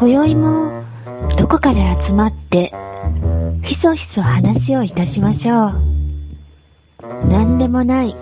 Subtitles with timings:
[0.00, 0.70] 今宵も
[1.36, 2.72] どこかで集まって
[3.66, 7.26] ひそひそ話をいたしましょう。
[7.26, 8.14] 何でもない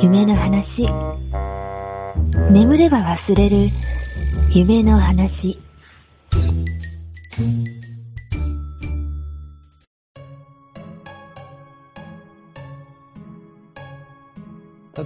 [0.00, 0.86] 夢の話。
[2.52, 3.56] 眠れば忘れる
[4.54, 5.58] 夢の話。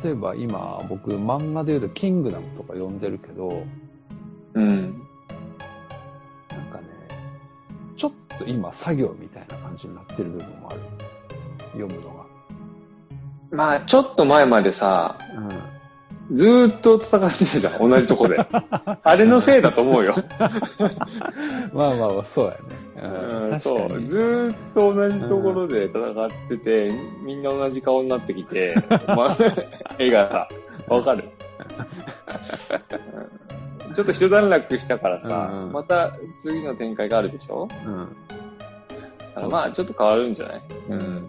[0.02, 3.64] 例えば今僕漫画で言うとキングダムとか読んでるけど、
[4.52, 5.03] うん。
[8.45, 10.80] と今作業みたいな感じになってる部分もある。
[11.73, 12.15] 読むの
[13.51, 15.41] まあ、ちょっと前までさ、が。
[15.41, 15.43] う
[16.33, 16.37] ん。
[16.37, 18.39] ずーっと戦ってたじゃん、同じとこで。
[19.03, 20.15] あれのせいだと思うよ。
[21.73, 22.59] ま あまあまあ、そうやね。
[23.51, 24.01] うん、そう。
[24.01, 26.92] ずずーっと同じところで戦ってて、
[27.23, 28.75] みんな同じ顔になってきて、
[29.06, 29.37] まあ、
[29.98, 30.48] 絵がさ、
[30.89, 31.25] わかる。
[33.95, 37.69] うんちょっと一段落したからさ、うんうんまた次の展開があるでしょ？
[37.87, 38.09] うん。
[39.19, 40.62] だからまあ、ちょっと変わるんじゃない？
[40.89, 41.28] うんうん。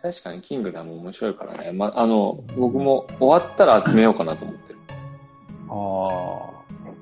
[0.00, 1.72] 確かに、キングダム面白いからね。
[1.72, 4.78] ま、あの、僕も終わったら集めようかなと思ってる。
[5.68, 6.92] ああ。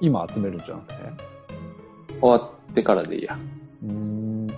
[0.00, 0.94] 今集めるんじゃなくて？
[2.20, 3.36] 終わってからでいいや。
[3.84, 4.48] うーん。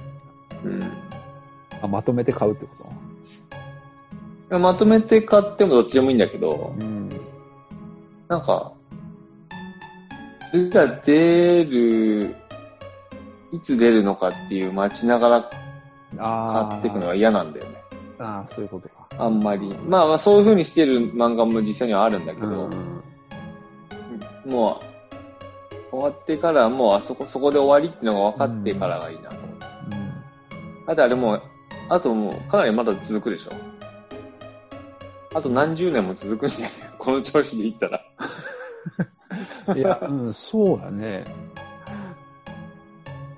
[0.64, 0.92] うん。
[1.82, 2.72] あ、まとめて買うってこ
[4.50, 4.58] と？
[4.58, 7.10] まとめて買ってもどっちでもいいんだけど、うん。
[8.30, 8.72] なんか、
[10.52, 12.36] 次が出る、
[13.52, 15.50] いつ出るのかっていう待ちながら。
[16.16, 17.82] 買っていくのは嫌なんだよね。
[18.20, 19.08] ああ、そういうことか。
[19.18, 19.76] あんまり。
[19.86, 22.68] まあまあそういう風にしてる漫画も実際にはあるんだけど、う
[24.48, 24.50] ん。
[24.50, 24.80] も
[25.92, 29.64] う、終わってからもうあそこ、そこで終わりっていうのが分かってからがいいなと思って。
[30.86, 31.42] あとあれもう、
[31.88, 33.52] あともうかなりまだ続くでしょ。
[35.34, 36.70] あと何十年も続くんじゃない？
[36.98, 38.02] この調子でいったら。
[39.68, 39.78] うん。
[39.78, 41.24] いや、うん、そうやね。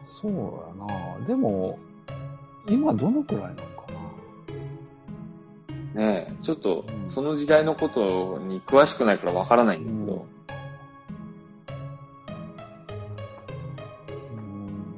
[0.05, 0.87] そうや
[1.21, 1.27] な。
[1.27, 1.79] でも、
[2.69, 3.63] 今どのくらいなのか
[5.95, 6.03] な。
[6.03, 10.27] ねえ、ちょっとうんその時代のことに詳しくないから分からないんだけど、
[14.31, 14.95] うん。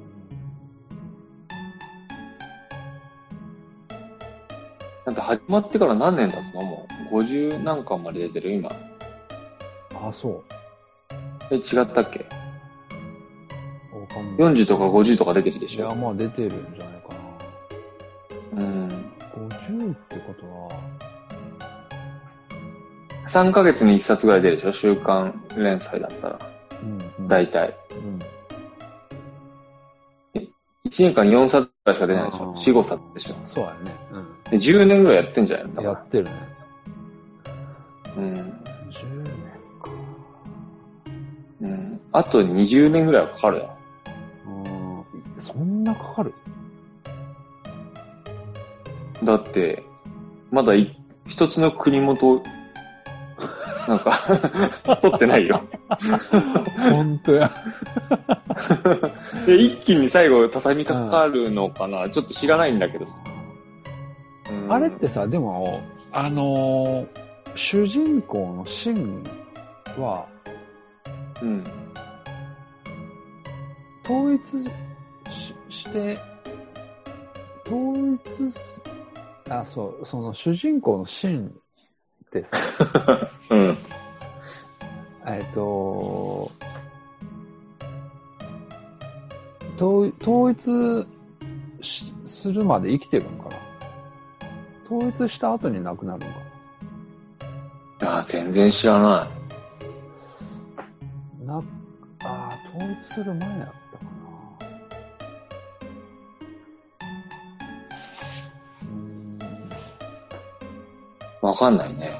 [5.06, 6.62] なんて始まってから何年経つの？
[6.62, 8.52] もう50何巻まで出てる？
[8.52, 8.70] 今。
[10.08, 10.42] あ、そう。
[11.50, 12.26] え、違ったっけ？
[13.92, 14.52] わかんない。
[14.52, 17.08] ?40 とか50とか出てるでいや、しょまあ出てるんじゃないか
[18.54, 18.62] な。
[18.62, 18.88] うん。
[19.34, 20.80] 50ってことは、
[23.28, 24.72] 3ヶ月に1冊ぐらい出るでしょ？
[24.72, 26.38] 週刊連載だったら。
[26.82, 27.28] うん、うん。
[27.28, 27.74] 大体。
[27.90, 28.20] うん。
[30.86, 32.44] 1年間に4冊ぐらいしか出ないでしょ？
[32.44, 33.34] あー ?4、5冊でしょ？
[33.46, 33.96] そうやね。
[34.50, 35.74] で ?10 年ぐらいやってんじゃないうん。
[35.74, 36.30] だかやってるね。
[38.04, 38.12] ら。
[38.16, 38.30] うん。
[38.90, 39.54] 10年か。
[41.60, 42.00] うん。
[42.12, 43.70] あと20年ぐらいはかかるよ。
[44.46, 44.50] う
[45.38, 45.42] ん。
[45.42, 46.34] そんなかかる？
[49.22, 49.82] だって、
[50.50, 52.42] まだい一つの国もと、
[53.88, 54.18] なんか、
[55.02, 55.62] 取ってないよ。
[56.78, 57.50] 本当や。
[59.46, 63.16] で、一気に最後畳みかかるのかな、ちょっと知らないんだけどさ。
[64.66, 65.80] うんあれってさ、でも、
[66.12, 67.06] あのー
[67.56, 69.22] 主人公のシン
[69.98, 70.26] は、
[71.42, 71.64] うん。
[74.04, 74.64] 統一
[75.32, 76.18] しして、
[77.66, 78.80] 統一す、
[79.48, 82.56] あ、そう、その主人公のシンってさ、
[83.50, 83.78] うん。
[85.26, 86.50] えっと、
[89.76, 91.06] 統統一
[91.80, 93.56] しするまで生きてるのかな
[94.84, 96.40] 統一した後に亡くなるのか
[98.00, 99.28] いや、全然知らななな、
[102.94, 104.04] あー統一する前やったか
[111.42, 111.48] な。
[111.48, 112.10] わかんないね。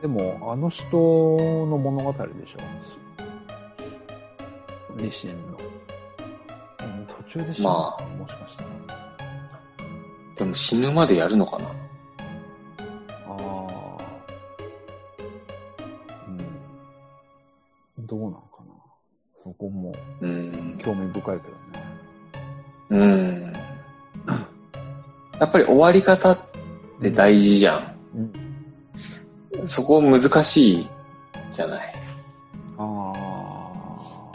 [0.00, 4.96] でも、あの人の物語でしょ？
[4.96, 5.58] リシンの。
[5.58, 8.68] うん途中で死ぬのかな、もしかしたら。
[10.36, 11.68] でも死ぬまでやるのかな
[25.42, 26.38] やっぱり終わり方っ
[27.00, 27.96] て大事じゃん。
[29.58, 29.66] うん。
[29.66, 30.88] そこ難しい
[31.52, 31.94] じゃない。
[32.78, 34.32] ああ。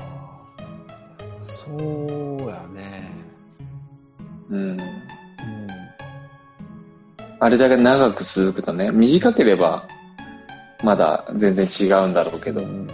[1.39, 3.09] そうやね。
[4.49, 4.59] うん。
[4.59, 4.79] うん。
[7.39, 9.87] あれだけ長く続くとね、短ければ、
[10.83, 12.89] まだ全然違うんだろうけど、うん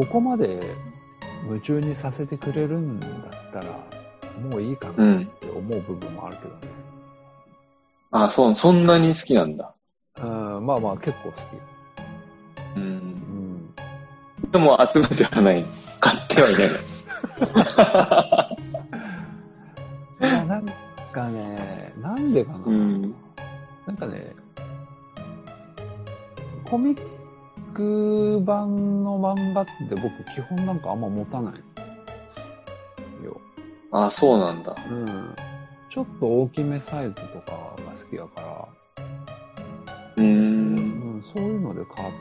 [0.00, 0.74] ここまで
[1.46, 3.10] 夢中にさせてくれるんだっ
[3.52, 3.86] たら、
[4.48, 6.60] もういいかなって思う部分もあるけどね。
[8.10, 9.74] あ、そう、そんなに好きなんだ。
[10.16, 11.40] うん、まあまあ結構好き。
[12.76, 12.80] う。
[12.80, 13.74] うんん。
[14.50, 15.66] でも集めてはない。
[16.00, 16.66] 買ってはいない。
[20.22, 20.66] いや、なん
[21.12, 22.58] かね、なんでかな。
[22.64, 23.14] うん。
[23.86, 24.34] なんかね、
[26.64, 27.19] コミッ
[27.74, 31.54] ク版の漫画って僕基本なんかあんま持たない
[33.24, 33.40] よ。
[33.92, 34.76] あ、そうなんだ。
[34.90, 35.34] うん。
[35.90, 38.68] ちょっと大きめサイズとかが好きだから、
[40.16, 40.22] うー。
[40.22, 42.12] うんん、そういうので買っ、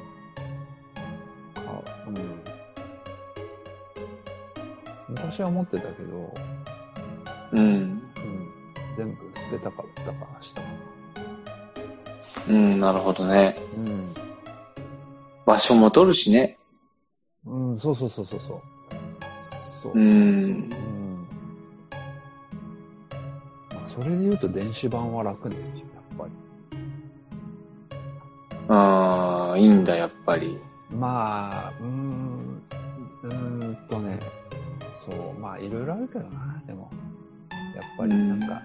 [1.54, 2.44] 買う、うん。
[5.10, 6.34] 昔は持ってたけど、
[7.54, 7.60] うん。
[7.60, 8.02] うん、
[8.98, 10.68] 全部捨てたかったからしたか
[12.50, 13.56] うん、なるほどね。
[13.76, 13.84] な。
[13.84, 14.29] うん。
[15.50, 16.60] 場所も取るしね。
[17.44, 18.62] うん、そうそうそうそうそう。
[19.82, 19.94] そう。
[19.94, 20.00] う。
[20.00, 20.70] うんん。
[23.74, 26.32] まあ、それで言うと電子版は楽ね、やっぱり。
[28.68, 30.60] ああ、いいんだ、やっぱり。
[30.92, 32.62] まあ、うーん、
[33.24, 34.20] うーんとね、
[35.04, 36.92] そう、まあいろいろあるけどな、でも。
[37.76, 38.62] やっぱりなんか、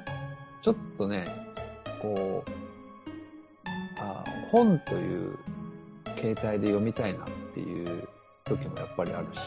[0.61, 1.27] ちょっとね、
[2.03, 2.51] こう、
[4.01, 5.39] あ本という
[6.15, 8.09] 形態で読みたいなっていう
[8.45, 9.41] 時もやっぱりあるし、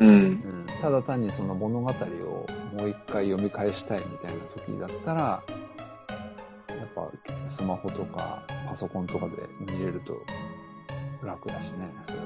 [0.00, 0.08] うん。
[0.08, 1.92] うん、ただ単にその物語を
[2.76, 5.42] もう一回読み返したいみたいな時だったら、
[6.68, 7.08] やっぱ
[7.48, 10.14] スマホとかパソコンとかで見れると
[11.26, 12.18] 楽だしね、それ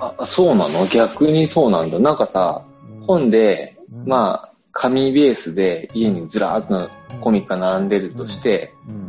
[0.00, 0.14] は。
[0.18, 0.86] あ、そうなの？
[0.86, 1.98] 逆にそうなんだ。
[1.98, 2.64] なんかさ、
[3.06, 4.06] 本で、うん。
[4.06, 6.90] まあ、紙ベースで家にずらーっと
[7.20, 9.01] コミックが並んでるとして、うん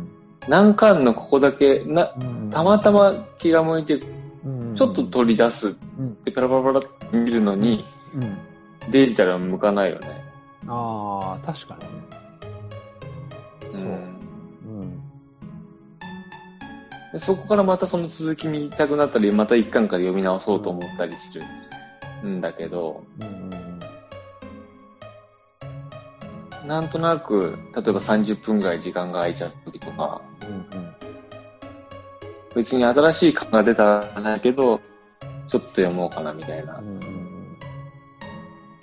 [0.48, 2.50] 何巻のここだけ、な、うん。
[2.50, 4.02] たまたま気が向いて、
[4.44, 4.74] うん。
[4.76, 5.70] ちょっと取り出す。
[5.70, 6.16] っうん。
[6.16, 8.90] てパラパラパラって見るのに、うん。
[8.90, 10.24] デジタルは向かないよね。
[10.66, 11.82] ああ、確かに。
[11.82, 11.88] ね。
[13.72, 13.82] そう
[17.14, 17.20] うん。
[17.20, 21.30] そこからまたその続き見たくなったり、また一巻から読み直そうと思ったりす
[22.22, 23.63] るんだけど、うん
[26.66, 30.94] なんとなく、例えば30分ぐらい時間が空いちゃった時とか、うんうん
[32.54, 33.82] 別に新しい巻が出た
[34.14, 34.80] らないけど、
[35.48, 36.82] ちょっと読もうかなみたいなう。
[36.84, 37.58] ん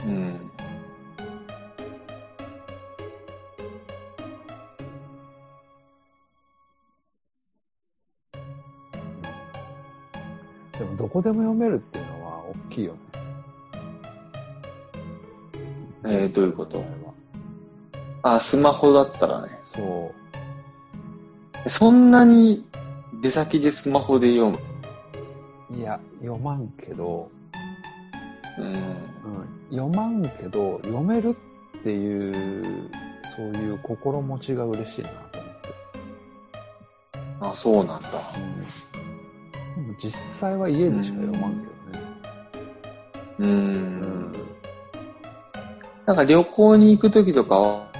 [0.03, 0.51] うん。
[10.77, 12.99] でも、どこでも読めるっていうのは大きいよね。
[16.03, 16.83] えーどういうこと？
[18.23, 19.59] あ、スマホだったらね。
[19.61, 20.13] そ
[21.65, 21.69] う。
[21.69, 22.65] そんなに
[23.21, 24.51] 出先でスマホで読
[25.69, 25.77] む？
[25.77, 27.29] いや、読まんけど、
[28.57, 28.65] うん。
[28.65, 28.75] うん、
[29.69, 31.35] 読まんけど、読める
[31.79, 32.89] っていう、
[33.35, 35.69] そういう心持ちが嬉しいなと思って。
[37.41, 38.09] あ、そうなんだ。
[39.77, 42.05] うん、でも実際は家でしか読まんけどね。
[43.39, 43.43] う。
[43.43, 44.33] うん
[46.05, 47.90] なんか旅行に行くときとかは、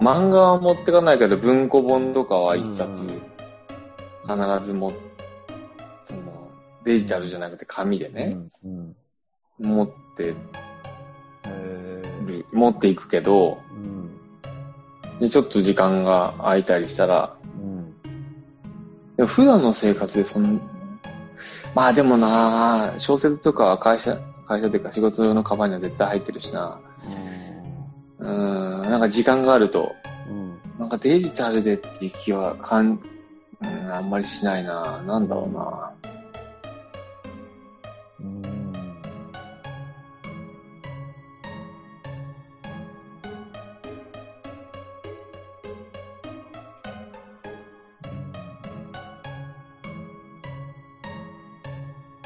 [0.00, 3.22] 漫画は持ってかないけど文庫本とかは一冊うん
[4.26, 4.92] 必ず持っ、
[6.04, 6.50] その、
[6.84, 8.96] デジタルじゃなくて紙でね、うん。
[9.60, 9.74] うん。
[9.74, 10.34] 持って
[12.52, 14.10] 持っていくけど、うん。
[15.20, 17.94] でちょっと時間が空いたりしたら、うん。
[19.16, 20.60] でも普段の生活でその、
[21.74, 26.80] まあでもな小説とかは会社、会社というか仕事用のカバンには絶対入ってるしな
[28.18, 29.94] うん、なんか時間があると、
[30.28, 30.58] うん。
[30.78, 33.00] なんかデジタルでっていう気はかん、
[33.62, 35.02] うん、あんまりしないな。
[35.02, 35.92] なんだろうな。
[38.20, 38.42] うん。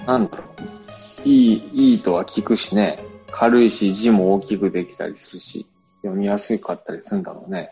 [0.06, 0.44] なんだろ
[1.24, 1.28] う。
[1.28, 3.04] いい、いいとは聞くしね。
[3.30, 5.66] 軽いし字も大きくできたりするし、
[6.02, 7.70] 読みやすかったりするんだろうね。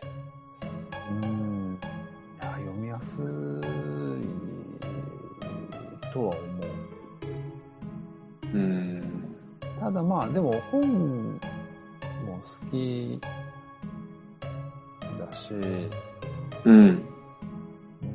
[1.11, 1.79] うん
[2.41, 3.25] いや読みやすい
[6.13, 6.63] とは思
[8.53, 8.57] う。
[8.57, 9.35] うん。
[9.79, 11.39] ただまあ、でも本
[12.25, 13.19] も好き
[15.19, 15.53] だし、
[16.65, 17.03] うん。
[18.01, 18.05] う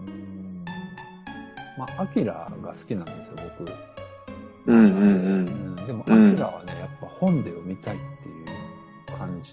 [0.00, 0.64] ん
[1.78, 3.93] まあ、アキラが好きなんですよ、僕。
[4.66, 4.88] うんうんう。
[4.88, 9.52] うんん、でも、アキうんラはね、やっぱ本で読みたいっていう感じ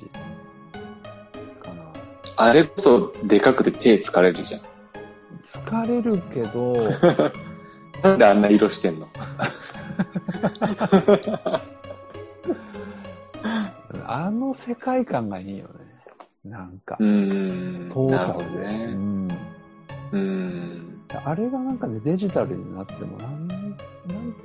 [1.61, 1.91] かな。
[2.37, 4.61] あれこそでかくて手疲れるじゃん。
[5.43, 6.73] 疲れるけど、
[8.03, 9.07] なんであんな色してんの？
[14.05, 15.71] あの世界観がいいよね。
[16.45, 17.03] なんかう。
[17.03, 17.89] ーん。
[17.89, 18.57] トータルで。
[18.57, 18.85] どね。
[18.93, 19.27] うん
[20.11, 21.01] うーん。
[21.25, 23.40] あれがなんかね、デジタルになってもなん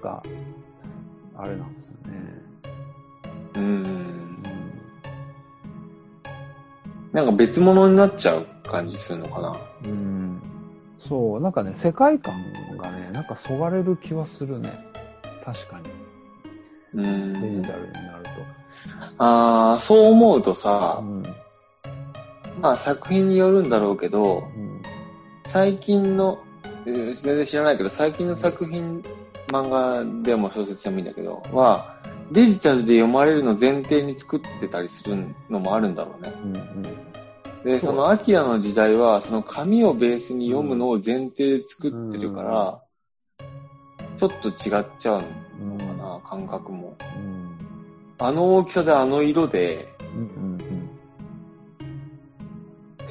[0.07, 0.23] か、
[1.37, 2.43] あれなんですよね。
[3.55, 3.69] うーんう。
[3.79, 4.43] ん
[7.13, 9.57] なんか別物になっちゃう感じするのかな。
[9.85, 10.41] うん。
[11.01, 12.35] そう、なんかね、世界観
[12.77, 14.79] がね、なんかそがれる気はするね。
[15.45, 15.89] 確かに。
[16.95, 17.69] うデジ。
[17.69, 18.27] タルになる
[19.19, 20.55] ああ、そう思うとと。
[20.55, 21.23] さう、ん。
[22.61, 24.83] まあ作品によるんだろうけど、うん。
[25.47, 26.39] 最近の、
[26.87, 29.03] えー全然知らないけど、最近の作品、
[29.49, 31.97] 漫画でも小説でもいいんだけど、は、
[32.33, 36.33] デジタルで読まれるの前提に作ってたりするのもあるんだろうね。
[36.45, 36.57] うん。
[36.57, 37.63] うん。
[37.65, 42.83] で、そのアキラの時代は、その紙をベースに読むのを前提で作ってるから、
[44.19, 45.23] ちょっと違っちゃう
[45.65, 46.97] のかな、感覚も。
[47.17, 47.57] うん。
[48.19, 50.21] あの大きさであの色でうん。
[50.21, 50.59] うん。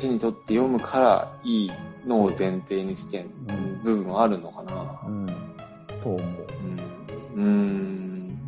[0.01, 1.72] 手に取って読むからいい
[2.06, 4.85] のを前提にしてるうん部分はあるのかな。
[7.46, 8.40] うん。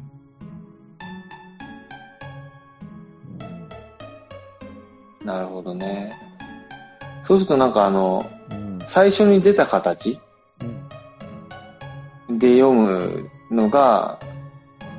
[5.24, 6.18] なるほどね。
[7.24, 8.80] そうするとなんかあの、うん。
[8.88, 10.20] 最初に出た形
[12.30, 12.40] うん。
[12.40, 14.20] で読むのが、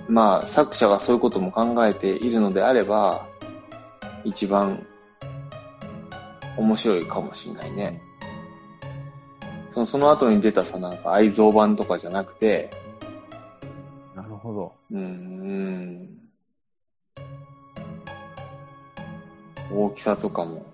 [0.09, 3.27] まあ作者がそういうことも考えているのであれば、
[4.25, 4.87] 一番
[6.57, 8.01] 面白いかもしれないね。
[9.71, 12.71] そのその後に出たさ、なんか愛蔵版とかじゃなくて、
[14.49, 14.73] ほど。
[14.91, 16.09] うーん。
[19.71, 20.65] 大きさとかも。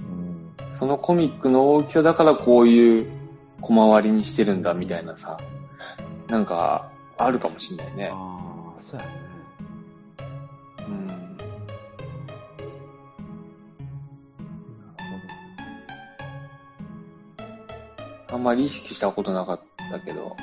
[0.00, 0.54] うん。
[0.74, 3.10] そのコミックの大きさだからこういう
[3.60, 5.40] 小回りにしてるんだみたいなさ、
[6.28, 6.88] なんか
[7.18, 8.10] あるかもしんないね。
[8.12, 9.12] ああ、そうやね。
[10.86, 11.06] うん。
[11.08, 11.18] なる
[18.28, 20.36] あんまり意識したことなかったけど。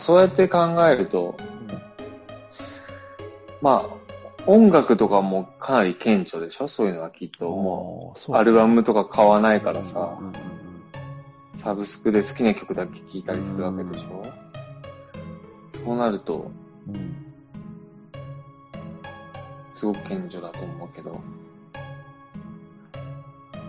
[0.00, 1.36] かそうやって考えると、
[3.60, 3.96] まあ、
[4.46, 6.68] 音楽とかもかなり顕著でしょ？
[6.68, 7.48] そういうのはきっと。
[7.50, 10.16] ももう、アルバムとか買わないからさ。
[10.18, 10.40] うん、うんうん
[11.56, 14.24] サブスクで好きな曲だけ聴いたりするわけでしょ？
[15.84, 16.50] そうなると、
[19.74, 21.20] すごく顕著だと思うけど、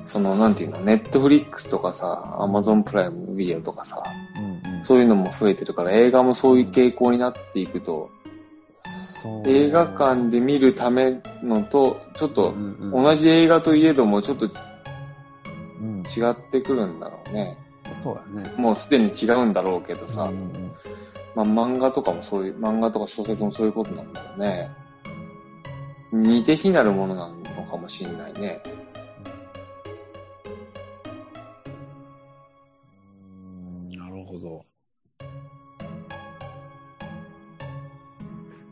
[0.05, 4.01] その、なんていうの、ネットフリックスとかさ、アマゾンプライムビデオとかさ、
[4.91, 8.09] そういうのも増えてるから、映画もそういう傾向になっていくと、
[9.23, 12.53] そう映画館で見るためのと、ちょっと、
[12.91, 14.49] 同じ映画といえども、ちょっと
[15.79, 17.57] うん違ってくるんだろうね。
[18.03, 18.53] そうやね。
[18.57, 20.71] もうすでに違うんだろうけどさ、うんうん
[21.35, 24.71] まあ漫画とかもそういう、漫画とか小説もそういうことなんだろうね。
[26.11, 28.61] 似て非なるものなのかもしれないね。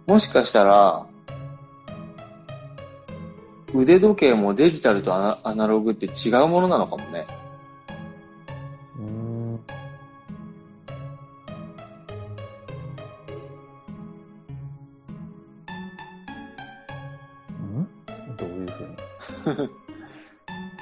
[0.10, 1.06] もしかしたら、
[3.76, 7.28] 腕時計もデジタルとアナアナログって違うものなのかもね。
[8.98, 9.60] うん
[17.60, 17.88] うん？
[18.36, 19.70] どういうふうに？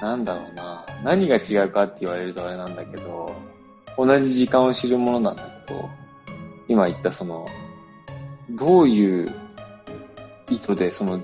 [0.00, 0.86] なんだろうな。
[1.04, 3.32] 何が違うかって言われるとあれなんだけど、
[3.98, 5.88] 同じ時間を知るものなんだけど、
[6.68, 7.46] 今言ったその、
[8.58, 9.34] どういう
[10.50, 11.20] 意図でその、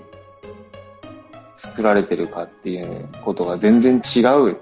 [1.52, 4.58] 作られてるかっていうことが全然違う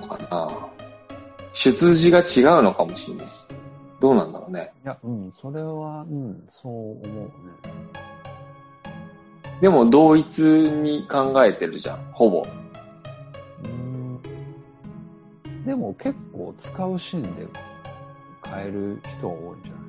[0.00, 0.68] のかな。
[1.52, 3.26] 出自が違うのかもしれない。
[4.00, 4.72] どうなんだろうね。
[4.84, 7.30] いや、うん、それは、うん、そう思うね。
[9.60, 12.46] でも同一に考えてるじゃん、ほぼ。
[13.64, 14.20] うん
[15.66, 17.46] でも結構使うシーンで
[18.50, 19.80] 変える人が多いんじゃない？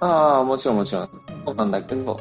[0.00, 1.10] ああ、もちろんもちろん。
[1.44, 2.20] そうなんだけど、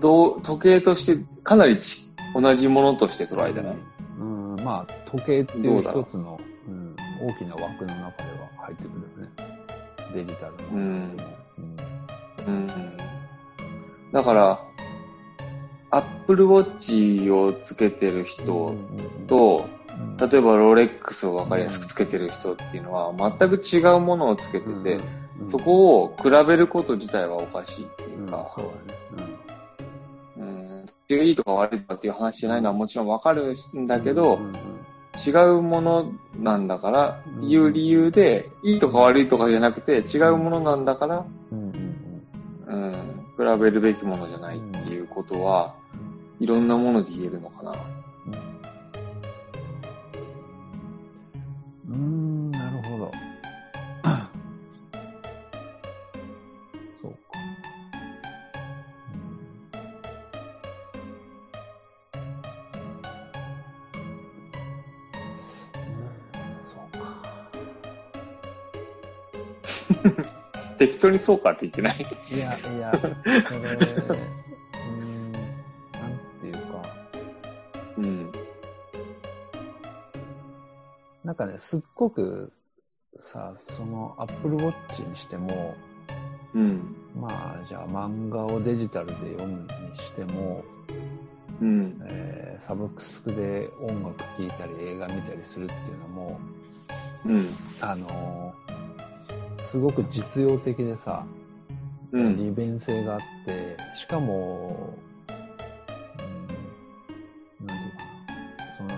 [0.00, 3.76] どう、時計としてかなりち同じものとして捉えてない？
[4.18, 9.32] うん、まあ、時計っていう一つの、うん、大きな枠の中では入ってくるよね。
[10.14, 10.58] デジタルの。
[10.72, 11.16] うん
[11.58, 12.46] うん。
[12.46, 12.70] うん。
[14.12, 14.60] だから、
[15.90, 18.44] Apple Watch をつけてる人
[19.26, 19.83] と、うん、
[20.18, 25.00] 例えばロレックスを分かりやすくつけてる人っていうのは、全く違うものをつけてて、
[25.40, 28.98] うん、そこを比べること自体はおかしいっていうか、そうだね。
[30.38, 30.86] うん。
[31.10, 34.54] いいとか悪いとかっていう話じゃないのはもちろんわかるんだけど、うんうん
[35.16, 41.72] 違うものなんだから、いう理由で、いいとか悪いとかじゃなくて、違うものなんだから、うん
[42.66, 42.88] うん
[43.38, 45.74] うん、比べるべきものじゃないっていうことは、
[46.40, 47.76] いろんなもので言えるのかな。
[71.04, 72.06] 当にそうかって言ってない？
[72.30, 72.92] いや、いや、
[73.44, 75.42] それ、うーん、なん
[76.40, 76.82] ていうか、
[77.98, 78.32] うん。
[81.24, 82.52] なんかね、すっごく
[83.20, 85.74] さ、その Apple Watch にしても、
[86.54, 86.96] うん。
[87.20, 89.68] まあ、じゃあ漫画をデジタルで読むに
[89.98, 90.64] しても、
[91.60, 91.98] うん。
[92.06, 96.40] えーサブスクで音楽聴いたり映画見たりするっていうのも、
[97.26, 97.48] うん。
[97.80, 98.53] あのー
[99.74, 101.26] すごく実用的でさ、
[102.12, 102.36] うん。
[102.36, 104.96] 利便性があって、しかも、
[107.60, 108.04] うん、なんていうか
[108.68, 108.90] な、その、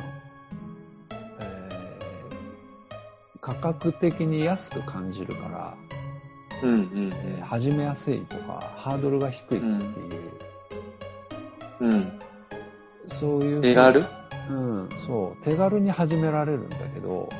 [1.41, 5.75] えー価格的に安く感じるから、
[6.63, 6.71] うん。
[6.71, 7.11] うん。
[7.15, 10.31] えー始めやすいとか、ハードルが低いっていう、
[11.81, 12.21] うん。
[13.19, 13.63] そういう。
[13.63, 14.05] 手軽？
[14.51, 15.43] うん、そう。
[15.43, 17.31] 手軽に始められるんだけど、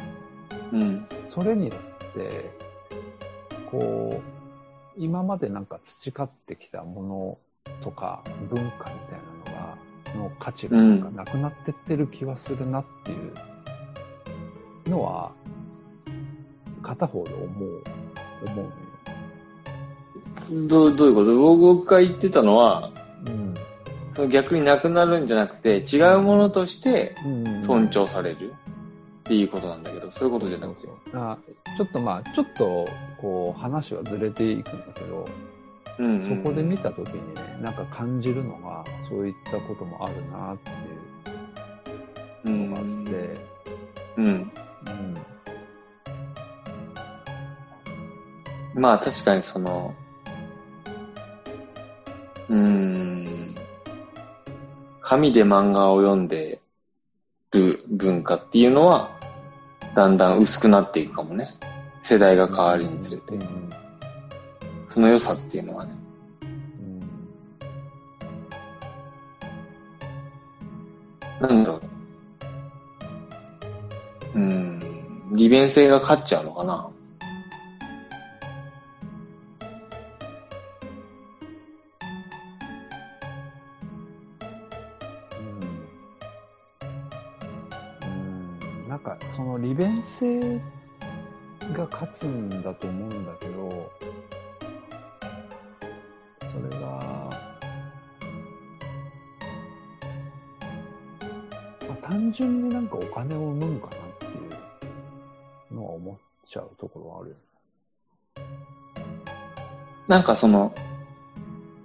[0.73, 1.07] うん。
[1.29, 2.56] それによって、
[3.71, 4.23] こう、
[4.97, 7.39] 今までなんか培ってきたもの
[7.83, 8.93] とか文化みたい
[9.55, 9.61] な
[10.19, 13.33] のが、の価値がなんかなくなってってる気はするなっていう
[14.91, 15.33] のは、
[16.83, 17.83] 片方で思う、
[18.47, 18.73] 思う。
[20.69, 21.37] どう、どういうこと？
[21.37, 22.93] 僕が言ってたのは、
[23.27, 23.55] うん。
[24.31, 28.55] 逆になくなるんじゃなくて、違うものとしてうん尊重される
[29.27, 30.89] っていうことなんだけど、そういうことじゃなくて。
[31.13, 31.37] あ
[31.77, 32.89] ちょっとまあ、ちょっと、
[33.21, 35.29] こう、話はずれていくんだけど、
[35.99, 40.71] うんうんうんそこで見たときにね、なんか感じるのが、そういったこともあるなって
[42.45, 43.37] ういうのがあんって、
[44.17, 44.25] うん。
[44.25, 44.29] う
[48.79, 48.81] ん。
[48.81, 49.95] まあ確かにその、
[52.49, 53.57] うーん、
[55.01, 56.61] 紙で漫画を読んで
[57.53, 59.16] る文化っていうのは、
[59.97, 61.55] だんだん薄くなっていくかもね。
[62.03, 63.39] 世代が変わるにつれて
[64.91, 65.93] その良さっていうのはね。
[71.41, 71.81] なんだろ
[74.35, 74.39] う。
[74.39, 74.83] うーん、
[75.33, 76.91] 利便性が勝っちゃうのかな。
[89.77, 90.59] 便性
[91.75, 93.93] が勝つんだと思うんだけど、
[96.41, 96.87] それが、
[101.87, 104.29] まあ、単純になんかお金を生むんかなってい
[105.73, 106.17] うのは思っ
[106.49, 107.41] ちゃうところはあるよね。
[110.09, 110.75] なんかその、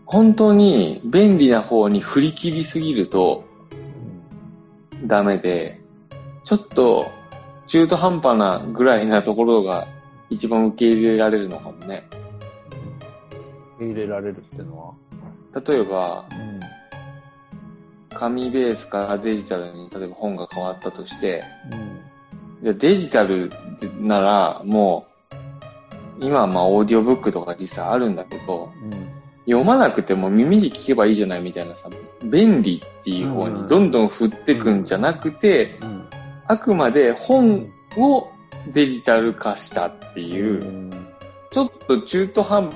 [0.06, 3.43] 本当に便利な方に振り切りすぎると
[5.06, 5.82] ダメで、
[6.45, 7.12] ちょっと
[7.71, 9.88] 中途半端なぐらいなところが
[10.29, 12.03] 一番受け入れられるのかもね。
[13.79, 13.88] うん。
[13.88, 14.93] 入れられるっていうのは、
[15.65, 16.60] 例えば、うん。
[18.13, 21.99] 紙ベースからデジタルに例えば本が変わったとして、うん。
[22.62, 23.53] じゃあデジタル
[24.01, 25.07] ならも
[26.19, 28.91] う、今はまあオーディオブックとか実際あるんだけど、うん。
[29.45, 31.89] 読まなくても耳で聞けばいいじゃないみたいなさ、
[32.21, 36.00] 便利っていう方にどんどん振ってくんじゃなくて、うん。
[36.51, 38.29] あくまで本を
[38.73, 41.07] デジタル化したっていう、うん。
[41.49, 42.75] ちょっと中途半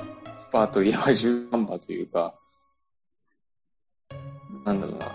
[0.50, 2.36] 端といえば中途半端というか、
[4.64, 5.12] なんだろうな。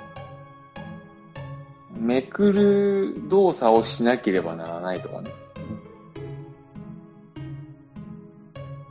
[1.97, 5.31] めくる動作をしなければならないとかね。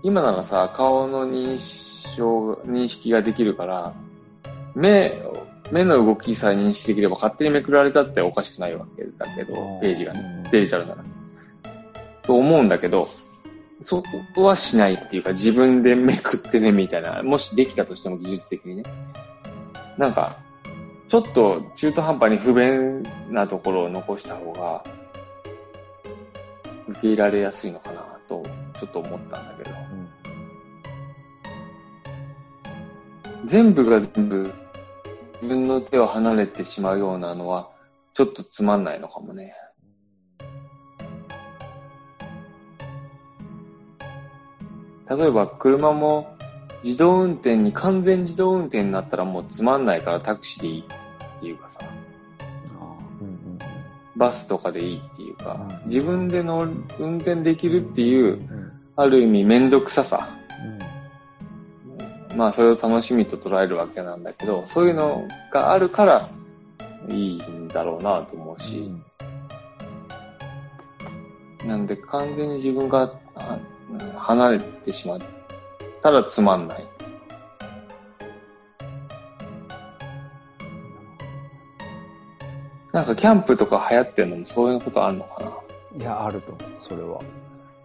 [0.01, 3.93] 今ならさ、顔の認証、認識ができるから、
[4.73, 5.21] 目、
[5.71, 11.03] 目の動きさえ認識できれば勝手にめくられたっておかしくないわけだけど、ページがね、デジタルなら。
[12.23, 13.09] と思うんだけど、
[13.81, 14.03] そ
[14.35, 18.83] こはしないっていうか自分でめくってねみたいな、もしできたとしても技術的にね。
[19.97, 20.37] なんか、
[21.07, 24.83] ちょっと中途半端に不便なところを残した方が、
[26.87, 28.43] 受け入れられやすいのかなと、
[28.79, 29.71] ちょっと思ったんだけど。
[33.45, 34.53] 全部が全部、
[35.41, 37.69] 自分の手を離れてしまうようなのは、
[38.13, 39.53] ちょっとつまんないのかもね。
[45.09, 46.35] 例えば車も
[46.83, 51.79] 自動運転に完全自動運転になったらもうつまんないからタクシーでいいっていうかさ、
[53.19, 53.59] うんうん
[54.15, 55.53] バスとかでいいっていうか。
[55.53, 55.85] う、ん。
[55.85, 56.67] 自分での
[56.99, 58.71] 運転できるっていう、うん。
[58.97, 60.38] ある意味めんどくささ。
[62.39, 66.29] うんまあそれを楽しみと捉えるわけなんだけど、そういうのがあるから
[67.09, 68.89] いいんだろうなと思うし、
[71.65, 73.59] なんで完全に自分があ
[74.15, 75.19] 離れてしまっ
[76.01, 76.87] たらつまんない。
[82.93, 85.51] なんかキャンプとか流行ってるのもそういうことあるのかな？
[85.97, 87.19] いや、あると思う、それは。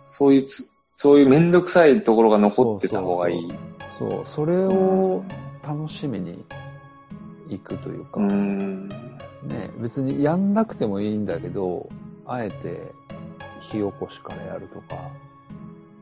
[0.09, 3.49] そういうつ、そういうめんどくさいところが残ってた方がいい。
[3.49, 3.74] そう、そ
[4.45, 5.25] れを
[5.63, 6.45] 楽しみに
[7.49, 8.89] 行くというか、うーん。
[9.43, 11.89] ね、別にやんなくてもいいんだけど、
[12.27, 12.93] あえて
[13.61, 15.11] 火起こしからやるとか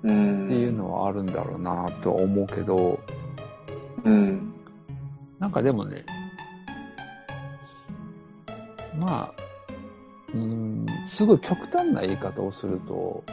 [0.04, 0.46] うーん。
[0.46, 2.98] っていうのはあるんだろうなとは思うけど、
[4.04, 4.52] うん。
[5.38, 6.04] なんかでもね、
[8.96, 9.42] まあ、
[10.32, 13.24] うーん、すごい極端な言い方をすると、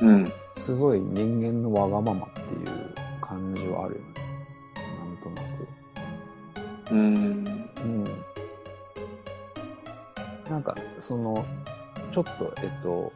[0.00, 0.32] うん。
[0.64, 2.94] すごい人間のわがままっていう
[3.30, 4.06] 感じはあるよね。
[4.98, 5.42] なんとな
[6.88, 6.92] く。
[6.92, 7.70] うん。
[7.76, 8.04] うん。
[10.50, 11.44] なんか、その、
[12.12, 13.12] ちょっと、えっと、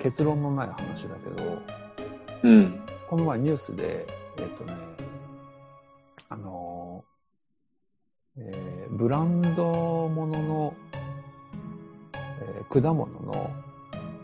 [0.00, 1.62] 結論のない話だけど、
[2.42, 2.78] うん。
[3.08, 4.74] この前ニュースで、えっとね、
[6.28, 7.04] あの、
[8.36, 10.74] えーブランドものの、
[12.42, 13.50] えー果物の、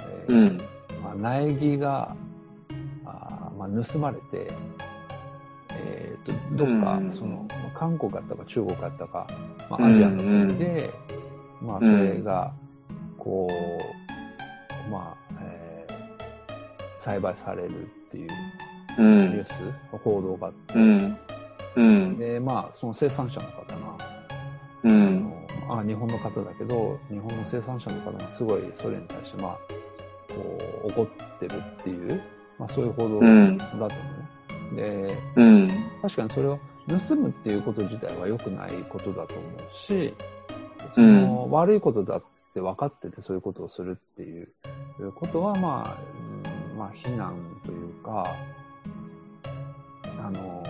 [0.01, 0.59] えーうん。
[1.03, 2.15] まあ、苗木が、
[3.69, 4.53] 盗まれて、
[5.71, 7.47] えっ、と、どっか、うんその、
[7.79, 9.27] 韓国だったか中国だったか、
[9.71, 10.93] まあ、アジアの国で、
[11.63, 12.53] まあ、それが、
[13.17, 13.49] こ
[14.87, 15.69] う、まあ、えー
[16.99, 18.29] 栽培されるっていう
[18.99, 19.47] うニューん。
[19.47, 19.53] ス、
[20.05, 22.19] 報道があって。
[22.19, 24.29] で、まあ、その生産者の方が、あ
[24.85, 25.25] うん。
[25.25, 29.59] のあ日本の方だけど、日本の生産者の方がすごいそれに対して、まあ、
[30.29, 31.07] こう、怒っ
[31.39, 32.21] てるっていう、
[32.59, 33.55] まあそういう報道だうん。
[33.57, 33.95] ったのね。
[34.75, 35.69] で、うん。
[36.03, 40.15] 確かにそれを盗むっていうこと自体は良くないことだと思うし、
[40.91, 42.23] その、悪いことだっ
[42.55, 44.49] て分かっててそういうことをするっていう
[45.13, 46.03] ことは、まあ、
[46.73, 48.35] うんまあ、非難というか、
[50.19, 50.65] あの、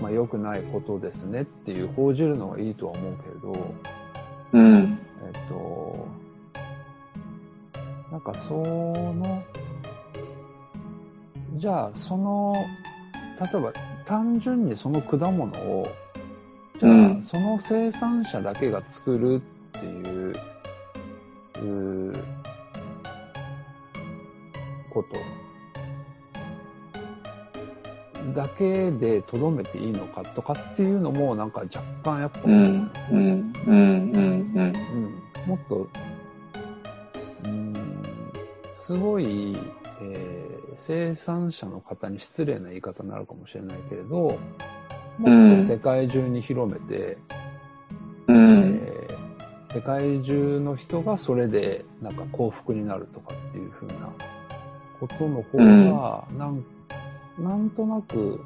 [0.00, 3.74] まあ、良くないことですねっていう報じるのはいいとは思うけれど、
[4.52, 4.98] うん。
[5.32, 6.06] えっと、
[8.12, 9.42] なんかその、
[11.58, 12.54] じゃあその、
[13.40, 13.72] 例えば
[14.06, 15.88] 単純にその果物を、
[16.80, 19.42] じゃあ、うんその生産者だけが作る
[19.76, 20.34] っていう、
[21.56, 22.24] うー
[24.90, 25.16] こと
[28.34, 32.90] だけでとどめていいのかとかっていうのもなんか若干やっぱ、うん。
[33.10, 33.52] うん。
[33.66, 33.72] うん。
[33.72, 34.52] うん。
[34.56, 34.74] うん
[35.46, 35.88] もっと、
[37.44, 37.74] うん、
[38.74, 39.87] すごい、えー
[40.78, 44.38] 生産者の方に失礼な言い方になるかもしれないけれど、
[45.18, 47.18] もっと世界中に広めて、
[48.28, 48.80] うん。
[48.82, 48.98] えー
[49.74, 54.10] 世界中の人がそれでなんか幸福になるとかっていうふうな
[54.98, 56.64] ことの方が、なん、
[57.38, 58.40] なんとなく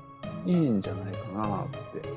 [0.44, 2.08] いいんじゃないかなって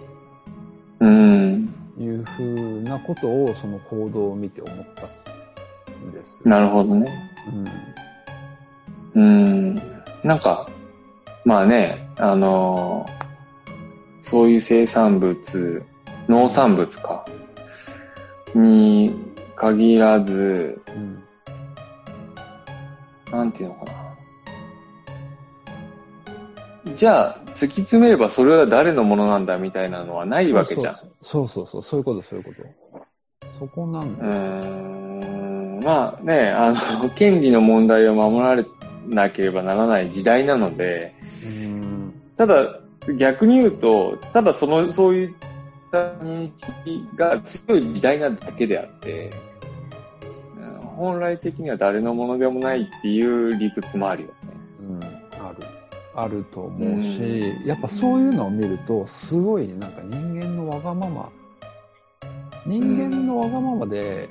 [1.02, 1.74] うん。
[2.00, 6.50] いうふうなことをその行動を見て思ったんです。
[6.50, 7.32] なるほどね。
[9.16, 9.22] うん。
[9.22, 9.26] う
[9.72, 9.95] ん。
[10.26, 10.68] なんか、
[11.46, 13.06] まあね、あの
[14.24, 15.84] そういう生産物、
[16.28, 17.28] 農産物か、
[18.56, 19.14] に
[19.56, 21.24] 限らず、うん。
[23.32, 23.86] なんていうのか
[26.86, 26.96] な。
[26.96, 30.98] じゃあ、突き詰めればそれは誰のものなんだみたいなのはないわけじゃん。
[31.22, 33.48] そうそうそう、そういうこと、そういうこと。
[33.60, 34.32] そこなんうですよ。
[34.32, 38.66] ーんまあね、あの、権利の問題を守られ
[39.08, 41.16] なければならない時代なので、
[41.46, 42.14] うん。
[42.38, 42.80] ただ、
[43.18, 45.34] 逆に言うと、ただその、そういっ
[45.92, 49.56] た認識が強い時代なだけであって、うん
[50.96, 54.34] 本来的には誰のものでもないっていう理屈もあるよね。
[54.80, 55.04] うん。
[55.46, 55.66] ある。
[56.16, 61.30] あると思うし、やっぱそういうのを見ると、すごいなんか人間のわがまま
[62.66, 64.30] 人間のわがままで、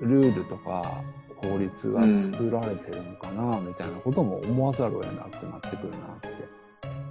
[0.00, 1.02] ルールとか
[1.36, 6.28] 法律が作られてるのかな、みたいなことも思わざるを得なくなってくるなって。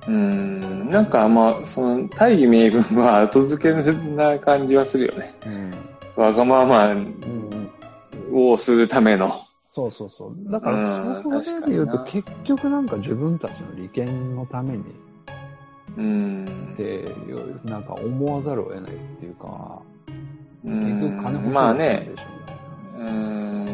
[0.07, 0.89] うん。
[0.89, 5.35] なんかまあ、その、大義名分は後付けな感じはするよね。
[5.45, 6.23] うん。
[6.23, 6.95] わがまま。
[8.33, 9.45] をするための。
[9.73, 10.51] そうそうそう。
[10.51, 14.83] だから、うんそこで言うと、結局なんか自分たちの利権のために
[15.97, 16.77] うんっ。
[16.77, 19.81] ていう、なんか思わざるを得ないっていうか、
[20.63, 22.23] う結局金欲しいんまあねで、しょ
[22.99, 23.64] うーん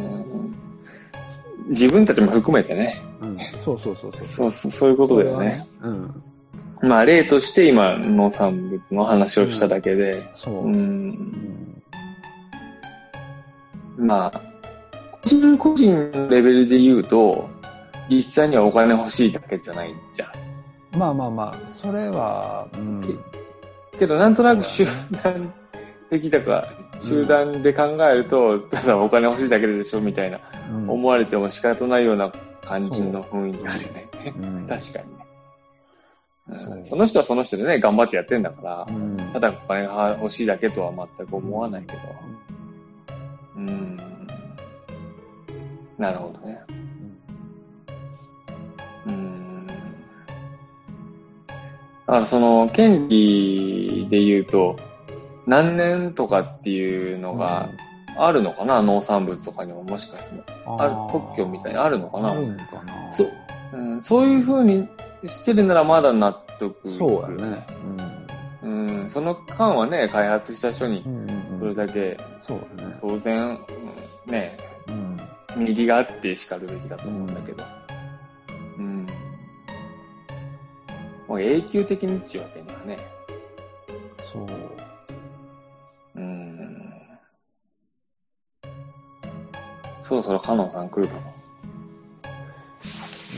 [1.67, 3.01] 自分たちも含めてね。
[3.21, 3.51] うね。
[3.53, 3.59] うん。
[3.59, 4.23] そうそうそうそう。
[4.23, 5.65] そうそう、そういうことだよね。
[5.79, 6.11] それはね。
[6.81, 10.53] まあ、例として今、農産物の話をしただけでうん。、そう。
[10.53, 11.83] ううんん、
[13.97, 14.41] まあ、
[15.23, 17.47] 個人個人のレベルで言うと、
[18.09, 20.97] 実際にはお金欲しいだけじゃないじゃん。
[20.97, 23.23] まあまあまあ、それは、うん。
[23.97, 24.85] けど、なんとなく集
[25.23, 25.53] 団
[26.11, 26.67] 的だか、
[26.99, 32.31] 集団で考えると、ただお金欲しいだけでしょみたいな、うん思われても仕方ないような
[32.63, 34.09] 感じの雰囲気あるね。
[34.37, 35.25] うん確かにね。
[36.53, 39.17] そううんその人はその人でね、頑張ってやってんだからう、ん。
[39.31, 41.99] ただお金が欲しいだけとは全く思わないけど。
[43.55, 43.97] うん。
[45.97, 46.61] なるほどね。
[49.05, 49.67] うん。
[49.67, 49.73] だ
[52.05, 54.77] からその、権利で言うと、
[55.47, 57.69] 何年とかっていうのが
[58.17, 60.43] あるのかな、農産物とかにももしかしても。
[60.79, 62.31] ある特許みたいにあるのかな？
[62.31, 63.31] あるんかなそう
[63.73, 64.87] うん、そういう風に
[65.25, 66.87] してるならまだ納得。
[66.89, 67.65] そうやね。
[68.63, 71.17] うん、その間はね、開発した人にう、ん。
[71.17, 72.17] うんうんそれだけ。
[73.01, 73.59] 当然、
[74.27, 75.19] うんね、うん。
[75.57, 77.63] 右があって叱るべきだと思うんだけど。
[78.77, 79.07] うん。
[81.27, 82.99] もう永久的にっていうわけにはね。
[84.19, 84.47] そう。
[90.11, 91.33] そろそろカノンさん来るかも。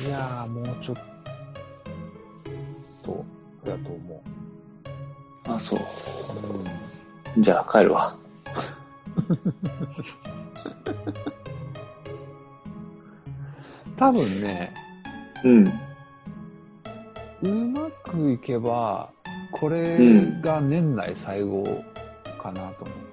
[0.04, 0.98] いやー、もうちょっ
[3.04, 3.24] と、
[3.64, 4.24] だと思
[5.44, 5.80] あ、そう。
[5.80, 5.84] う。
[7.44, 8.18] じゃあ帰るわ。
[9.16, 9.54] うん。
[13.96, 14.74] 多分ね、
[15.44, 15.68] うん。
[17.44, 19.12] うまくいけば、
[19.52, 21.84] これが年内最後
[22.42, 23.13] かなと思う。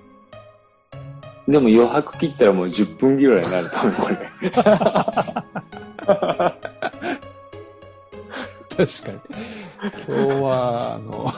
[1.50, 4.16] でも余白切ったらもう10分ぐらいになると思う、これ。
[4.50, 4.62] 確
[9.02, 9.20] かに。
[10.06, 11.32] 今日は、あの、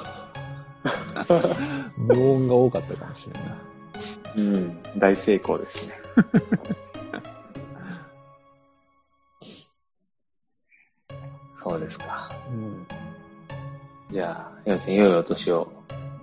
[1.96, 3.42] 無音が多かったかもしれない。
[4.36, 4.82] うん。
[4.98, 5.94] 大成功ですね。
[11.62, 12.30] そうですか。
[12.50, 12.86] うん。
[14.10, 15.72] じゃあ、ヨンさん、良いお年を。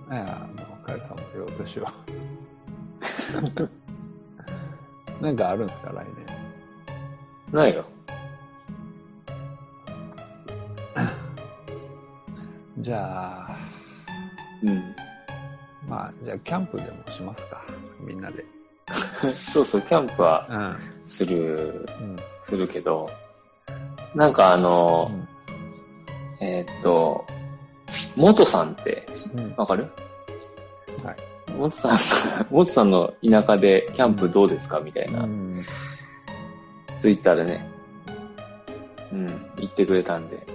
[0.08, 1.92] いや、あの、彼さんもようとしは。
[5.20, 6.06] なんかあるんですか、来
[7.52, 7.56] 年？
[7.56, 7.84] ないよ。
[12.78, 13.56] じゃあ、
[14.62, 14.94] うん。
[15.88, 17.62] まあ、じゃあ、キャンプでもしますか、
[18.00, 18.44] みんなで。
[19.34, 20.76] そうそう、キャンプはうん。
[21.06, 22.16] する、うん。
[22.42, 23.10] するけど、
[24.14, 25.28] なんかあの、うん
[26.42, 27.26] えーっと、
[28.16, 29.54] 元さんって、うん。
[29.56, 29.86] わかる？
[31.04, 31.16] はい。
[31.60, 34.80] 元さんが、元さんの田舎でキャンプどうですか？
[34.80, 35.62] みたいな、うん。
[37.00, 37.70] ツイッターでね、
[39.12, 39.26] うん、
[39.58, 40.46] 言ってくれたんで。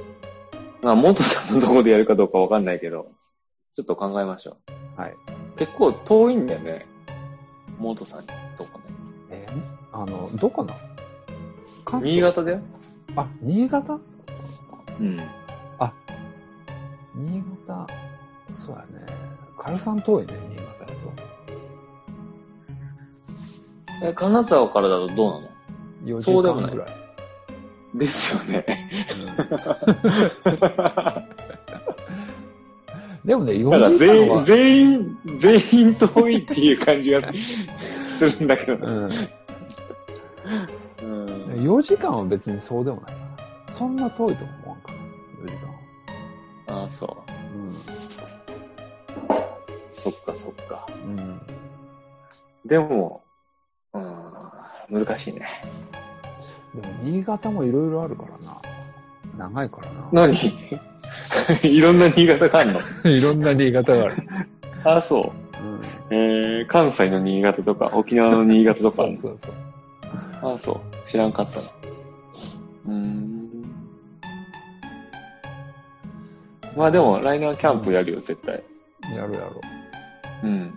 [0.81, 3.11] まあ、元さんのとこでやるかどうかわかんないけど、
[3.75, 4.57] ちょっと考えましょ
[4.97, 5.01] う。
[5.01, 5.15] はい。
[5.57, 6.87] 結構遠いんだよね。
[7.77, 8.25] 元さん
[8.57, 8.85] とこね。
[9.29, 10.01] えー？
[10.01, 10.73] あの、どこな
[11.91, 12.01] の？
[12.01, 12.61] 新潟だよ。
[13.15, 13.99] あ、新潟？
[14.99, 15.19] うん。
[17.15, 17.87] 新潟、
[18.51, 19.24] そうやね。
[19.65, 20.93] 軽さん遠いね、新潟だと。
[24.03, 25.47] え、金沢からだとどうなの
[26.03, 26.89] ？4時そうでもない間ぐらい。
[27.95, 28.63] ですよね。
[30.45, 30.55] うん
[33.25, 37.21] でもね、4なんか時間全員、は、全員、全員遠いっていう感じが
[38.07, 38.85] するんだけど。
[38.85, 39.11] うん、
[41.01, 41.35] うん。
[41.55, 43.19] 4時間は別にそうでもないか
[43.67, 43.73] な。
[43.73, 44.97] そんな遠いとも思わんかな、
[45.43, 45.53] 4時
[46.67, 46.83] 間は。
[46.83, 47.24] ああ、そう。
[50.05, 50.11] うん。
[50.11, 50.85] そっかそっか。
[50.89, 51.41] うん。
[52.65, 53.23] でも、
[53.93, 54.33] うん、
[54.89, 55.41] 難しいね。
[56.73, 58.61] でも、新潟もいろいろあるからな。
[59.37, 60.09] 長いからな。
[60.11, 60.37] 何？
[61.63, 62.79] いろんな新潟があるの？
[63.09, 64.15] いろんな新潟がある。
[64.83, 65.31] あ あ、そう。
[66.09, 69.55] えー、関西の新潟とか、沖縄の新潟とかあるのそうそう
[70.41, 71.07] ああ、そう。
[71.07, 71.67] 知らんかったな。
[72.87, 73.65] うーん。
[76.75, 78.63] まあでも、来年はキャンプやるよ、絶対。
[79.03, 79.17] そう。
[79.17, 79.61] やろうやろ
[80.43, 80.73] うん。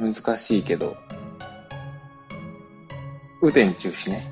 [0.00, 0.96] 難しいけど。
[3.42, 4.30] 雨天中止ね。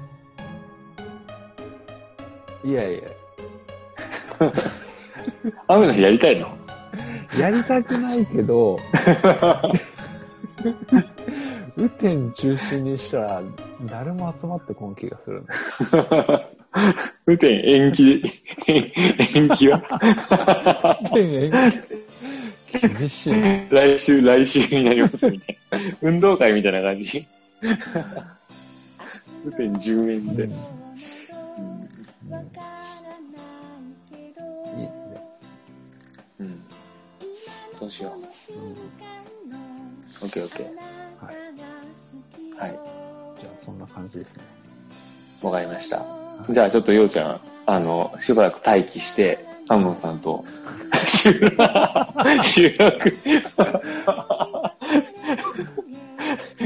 [2.62, 3.00] いやいや、
[5.66, 6.48] 雨の日やりたいの？
[7.38, 8.78] やりたくないけど、
[11.76, 13.42] 雨天中止にしたら、
[13.88, 15.54] 誰も集まってこん気がするんだ。
[17.26, 18.22] 雨天延期、
[18.68, 19.82] 延期は？
[21.12, 21.89] 雨天延期
[22.88, 23.68] 厳しいね。
[23.72, 25.78] 来週、来週になりますみたいな。
[26.02, 27.26] 運動会みたいな感じ。
[29.42, 30.44] 雨天10面で。
[30.44, 30.56] うんうん
[34.76, 34.90] いいね。
[36.40, 36.62] うん。
[37.78, 38.14] そうしよ
[38.50, 38.52] う。
[38.52, 38.76] うん
[40.22, 40.66] オッケーオッケー。
[41.24, 41.34] はい。
[42.58, 42.78] はい。
[43.40, 44.44] じゃあ、そんな感じですね。
[45.42, 46.04] わかりました。
[46.50, 50.44] じゃあちょっとようちゃん、あの、しばらく待機して、アンモンさんと
[51.06, 51.56] 収録、
[52.42, 53.16] 収録。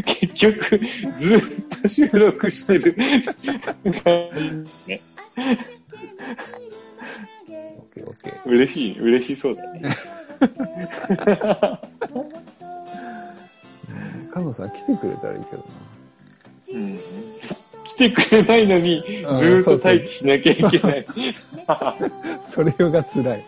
[0.07, 0.81] 結局、
[1.19, 1.41] ずっ
[1.83, 2.97] と収録してる。
[2.97, 3.27] ね、
[3.85, 3.95] オッ
[7.95, 8.49] ケーオッケー。
[8.49, 9.99] 嬉しい、嬉しそうだね。
[14.33, 15.65] カノさん来てくれたらいいけど
[16.73, 16.99] うん、
[17.85, 19.03] 来てくれないのに、
[19.39, 21.07] ずーっと待機しなきゃいけない。
[21.67, 21.97] な。
[22.43, 23.45] それが辛い。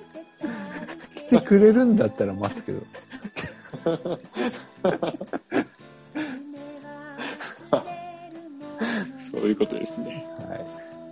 [1.17, 2.81] 来てくれるんだったら待つけど。
[9.31, 10.27] そういうことですね。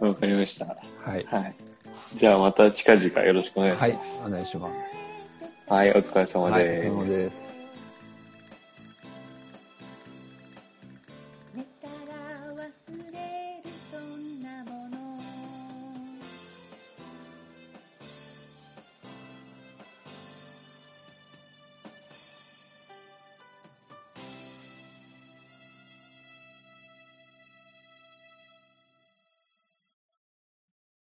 [0.01, 0.67] はわかりました。
[0.67, 0.69] い。
[1.05, 1.25] はい。
[1.25, 1.55] はい。
[2.17, 4.21] じゃあまた近々よろしくお願いします。
[4.21, 4.29] はい。
[4.29, 4.75] お願いします。
[5.67, 6.63] はい、お疲れ様はい。
[6.63, 6.83] お疲です。
[6.83, 7.44] れ様です。